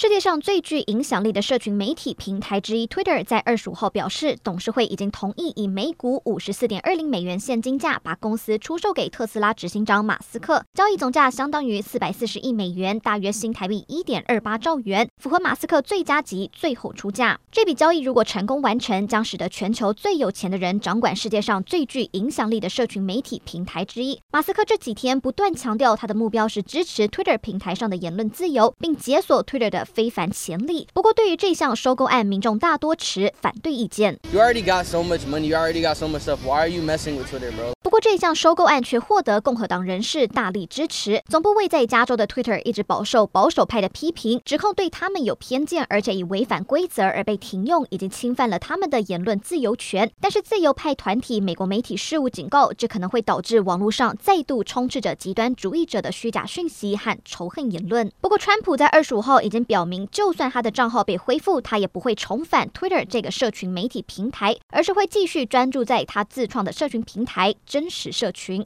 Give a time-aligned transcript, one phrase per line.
[0.00, 17.38] 世界上最具影响力的社群媒体平台之一，Twitter 在二十五号表示，董事会已经同意以每股五十四点二零美元现金价把公司出售给特斯拉执行长马斯克，交易总价相当于四百四十亿美元，大约新台币一点二八兆元，符合马斯克最佳级最后出价。
[17.52, 24.18] 这笔交易如果成功完成，将使得全球最有钱的人掌管世界上最具影响力的社群媒体平台之一。
[24.32, 29.86] 马斯克这几天不断强调，他的目标是支持 Twitter 平台上的言论自由，并解锁 Twitter 的。
[29.92, 30.86] 非凡潜力。
[30.94, 34.18] 不过，对于这项收购案，民众大多持反对意见。
[34.32, 35.46] You already got so much money.
[35.46, 36.38] You already got so much stuff.
[36.44, 37.72] Why are you messing with Twitter, bro?
[38.00, 41.22] 这项收购案却获得共和党人士大力支持。
[41.28, 50.10] 总部位在加州的 Twitter 一直饱受保守派的批评，指控对他们有偏见，而且以违反规则而被停用，已经侵犯了他们的言论自由权。
[50.18, 58.10] 但是，自由派团体美国媒体事务警告，这可能会导致网络上再度充斥着极端主义者的虚假讯息和仇恨言论。
[58.20, 68.56] 不过，川普在二十五号已经表明，就算他的账号被恢复，他也不会重返 Twitter 这个社群媒体平台，而是会继续专注在他自创的社群平台真真实社群。